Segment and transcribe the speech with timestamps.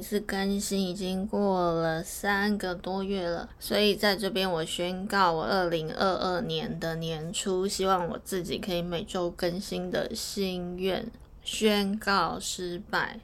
[0.00, 11.06] 一次更新已经过了三个多月了，所以在这边我宣告，我二零二二年的年初，希望我自己可以每周更新的心愿
[11.42, 13.20] 宣告失败。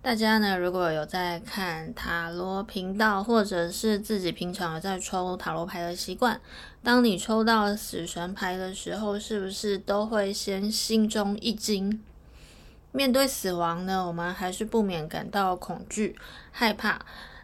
[0.00, 6.40] 大家呢，如果有在看塔罗频道，或者是自己平常有在抽塔罗牌的习惯，
[6.82, 12.00] 当你抽到死神牌的时候，是不是都会先心中一惊？
[12.96, 16.16] 面对死亡呢，我们还是不免感到恐惧、
[16.52, 17.00] 害怕。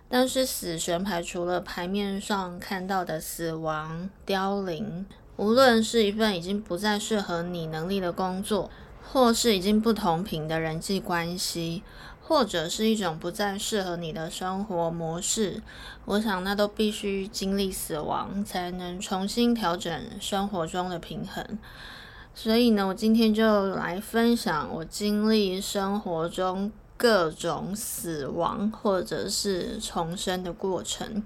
[0.08, 5.05] 但是死神牌除了牌面上看到的死亡、凋零，
[5.36, 8.70] 无论是一份已经不再适合你能力的工作，
[9.02, 11.82] 或是已经不同频的人际关系。
[12.22, 15.60] 或者是一种不再适合你的生活模式，
[16.05, 21.58] 我想那都必须经历死亡，才能重新调整生活中的平衡。
[22.34, 31.22] 所以呢，我今天就来分享我经历生活中各种死亡或者是重生的过程。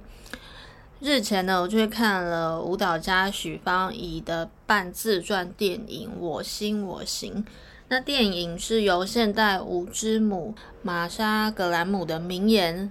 [1.01, 7.45] 日前呢，我就看了舞蹈家许芳宜的半自传电影《我心我行》。
[7.89, 12.91] 那电影是由现代舞之母玛莎·格兰姆的名言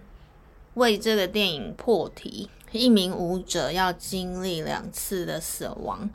[0.76, 6.10] 为这个电影破题：一名舞者要经历两次的死亡。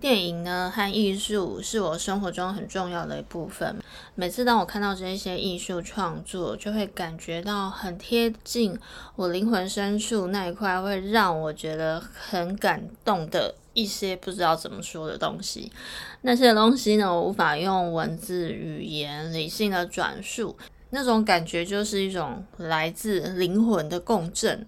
[0.00, 3.76] 电影呢和艺术是我生活中很重要的一部分。
[4.14, 8.78] 每次当我看到这些艺术创作，就会感觉到很贴近
[9.14, 15.70] 我灵魂深处那一块，会让我觉得很感动的一些不知道怎么说的东西。
[16.22, 20.56] 那些东西呢，我无法用文字语言理性的转述，
[20.88, 24.66] 那种感觉就是一种来自灵魂的共振。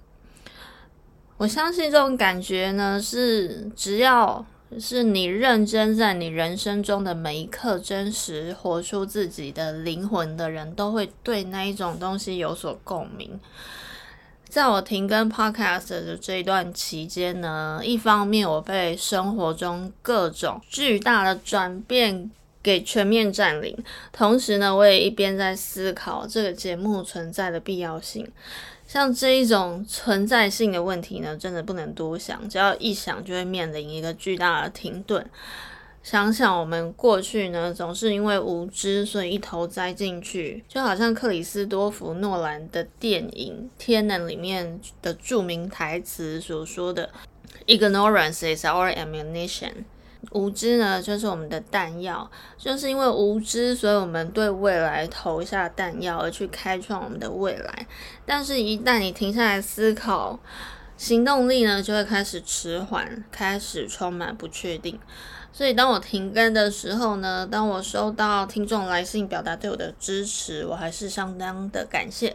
[1.38, 4.44] 我相信这种感觉呢，是只要。
[4.80, 13.38] 是你认真在你人生中的每一刻，真实活出自己的灵魂的人，都会对那一种东西有所共鸣。
[14.48, 22.30] 在我停更 Podcast 的这一段期间呢，一方面我被生活中各种巨大的转变
[22.62, 23.76] 给全面占领，
[24.12, 28.30] 同时呢，我也一边在思考这个节目存在的必要性。
[28.86, 35.24] 像这一种存在性的问题呢，真的不能多想，只要一想就会面临一个巨大的停顿。
[36.02, 47.08] 想想我们过去呢，总是因为无知，所以一头栽进去，就好像克里斯多弗诺兰的电影《天能》里面的著名台词所说的
[47.66, 49.84] ：“Ignorance is our ammunition。”
[50.30, 52.30] 无知呢，就是我们的弹药。
[52.56, 57.86] 就是因为无知，所以我们对未来投下弹药，而去开创我们的未来。
[58.24, 60.38] 但是，一旦你停下来思考，
[60.96, 64.98] 行动力呢，就会开始迟缓，开始充满不确定。
[65.52, 72.34] 所以，当我停更的时候呢，当我收到听众来信表达对我的支持，我还是相当的感谢。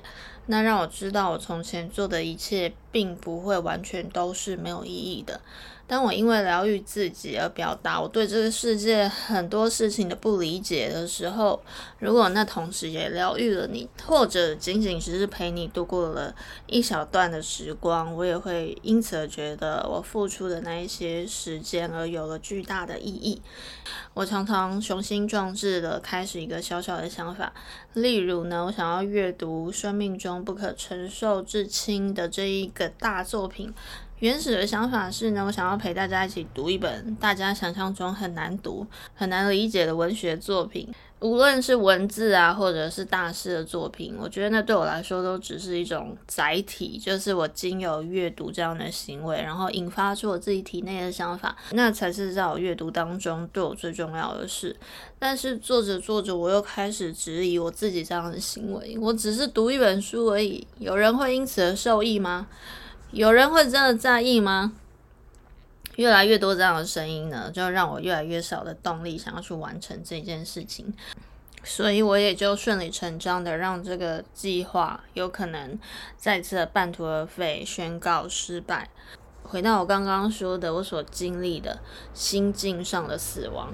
[0.49, 5.39] 那让我知道，我从前做的一切，并不会完全都是没有意义的。
[5.85, 11.61] 当我因为疗愈自己而表达我对这个世界很多事情的不理解的时候，
[11.99, 23.41] 如果那同时也疗愈了你，或者仅仅只是陪你度过了一小段的时光，我也会因此而觉得我付出的那一些时间而有了巨大的意义。
[24.13, 27.53] 我常常雄心壮志的开始一个小小的想法，
[27.93, 33.73] 例如呢，我想要阅读《生命中不可承受至轻》的这一个大作品。
[34.19, 38.83] 原始的想法是呢，我想要陪大家一起读一本大家想象中很难读、
[39.13, 54.75] 很难理解的文学作品，无论是文字啊，或者是大师的作品，我觉得那对我来说都只是一种载体，就是我经由阅读这样的行为，然后引发出我自己体内的想法，那才是在我阅读当中对我最重要的事。
[55.19, 62.47] 但是做着做着，我又开始质疑我自己这样的行为，我只是读一本书而已，有人会因此而受益吗？
[63.11, 64.73] 有人会真的在意吗？
[65.95, 70.93] 越来越多这样的声音呢，就让我越来越少的动力想要去完成这件事情，
[71.63, 75.79] 所以我也就顺理成章的让这个计划有可能
[76.15, 78.89] 再次的半途而废，宣告失败。
[79.49, 81.79] 回到我刚刚说的，我所经历的
[82.13, 83.73] 心境上的死亡。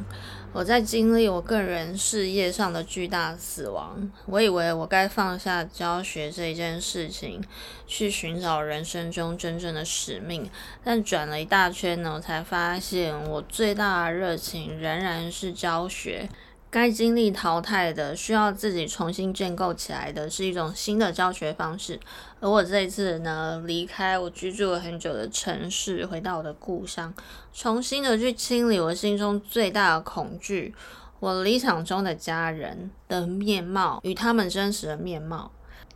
[0.53, 4.11] 我在经历我个人事业上的巨大死亡。
[4.27, 7.43] 我以为我该放下教学这一件事情，
[7.87, 10.47] 去寻找人生中真正的使命。
[10.83, 16.29] 但转了一大圈呢，我才发现我最大的热情仍然是教学。
[16.73, 21.99] 该经历淘汰的，需要自己重新建构起来的，是一种新的教学方式。
[22.39, 27.13] 而我这一次呢，离开我居住了很久的城市，回到我的故乡，
[27.53, 30.73] 重新的去清理我心中最大的恐惧，
[31.19, 35.51] 我理想中的家人的面貌与他们真实的面貌。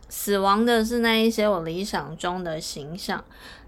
[0.08, 3.24] 死亡的是那一些我理想中的形象，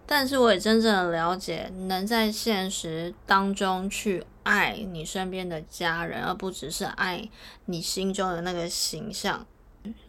[0.06, 7.28] 但是我也真正的了解，能在现实当中去爱你身边的家人，而不只是爱
[7.66, 9.46] 你心中的那个形象。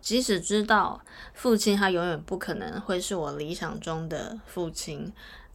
[0.01, 1.01] 即使知道
[1.33, 5.11] 父亲他永远不可能会是我理想中的父亲，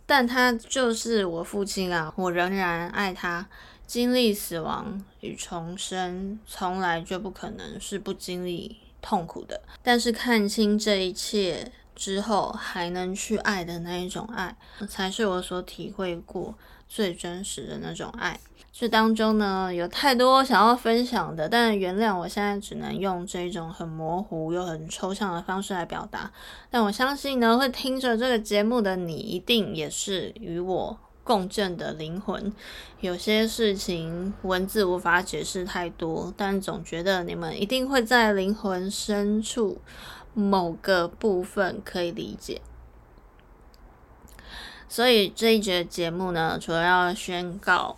[0.06, 2.12] 但他就是我父亲啊！
[2.16, 3.46] 我仍然爱他。
[3.86, 9.62] 经历死亡与重生，从来就不可能是不经历痛苦的。
[9.80, 14.54] 但是看清这一切之后，还能去爱的那一种爱，
[14.88, 16.54] 才是我所体会过
[16.88, 18.38] 最真实的那种爱。
[18.78, 26.30] 这当中呢，有太多想要分享的，但原谅我现在只能用这种很模糊又很抽象的方式来表达。
[26.70, 32.52] 但我相信呢，会听着这个节目的你，一定也是与我共振的灵魂。
[33.00, 39.80] 有些事情文字无法解释太多，但总觉得你们一定会在灵魂深处
[40.36, 42.60] 某个部分可以理解。
[44.88, 47.96] 所以这一节节目呢，除了要宣告。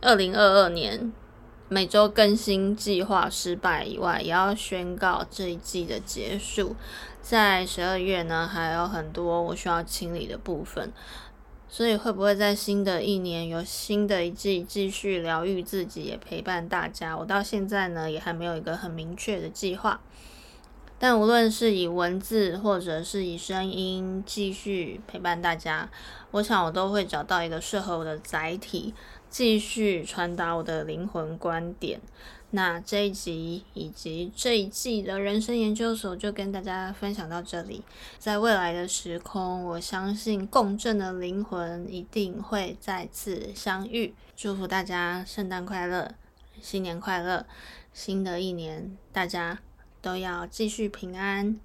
[0.00, 1.12] 二零二二年
[1.68, 6.74] 每周更新计划失败以外，也要宣告这一季的结束。
[7.20, 10.92] 在十二月呢，还有很多我需要清理的部分，
[11.74, 17.16] 所以会不会在新的一年有新的一季继续疗愈自己，也陪伴大家？
[17.16, 19.98] 我到现在呢，也还没有一个很明确的计划。
[20.98, 25.88] 但无论是以文字或者是以声音继续陪伴大家，
[26.32, 28.92] 我想我都会找到一个适合我的载体。
[29.30, 31.98] 继续传达我的灵魂观点。
[32.54, 37.82] 那这一集以及这一季的人生研究所就跟大家分享到这里。
[38.18, 44.14] 在未来的时空，我相信共振的灵魂一定会再次相遇。
[44.36, 46.14] 祝福大家圣诞快乐，
[46.60, 47.46] 新年快乐！
[47.94, 49.58] 新的一年大家
[50.00, 51.58] 都要继续平安。